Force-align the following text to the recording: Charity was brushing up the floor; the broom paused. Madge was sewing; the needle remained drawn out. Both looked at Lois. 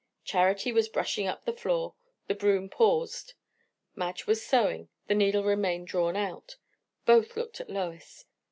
Charity 0.23 0.71
was 0.71 0.89
brushing 0.89 1.27
up 1.27 1.45
the 1.45 1.53
floor; 1.53 1.93
the 2.25 2.33
broom 2.33 2.69
paused. 2.69 3.35
Madge 3.95 4.25
was 4.25 4.43
sewing; 4.43 4.89
the 5.05 5.13
needle 5.13 5.43
remained 5.43 5.89
drawn 5.89 6.15
out. 6.15 6.55
Both 7.05 7.37
looked 7.37 7.61
at 7.61 7.69
Lois. 7.69 8.25